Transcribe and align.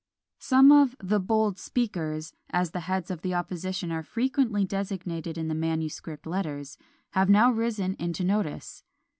Some 0.39 0.71
of 0.71 0.95
"the 0.99 1.19
bold 1.19 1.59
speakers," 1.59 2.33
as 2.49 2.71
the 2.71 2.79
heads 2.79 3.11
of 3.11 3.21
the 3.21 3.35
opposition 3.35 3.91
are 3.91 4.01
frequently 4.01 4.65
designated 4.65 5.37
in 5.37 5.47
the 5.47 5.53
manuscript 5.53 6.25
letters, 6.25 6.75
have 7.11 7.29
now 7.29 7.51
risen 7.51 7.93
into 7.99 8.23
notice. 8.23 8.83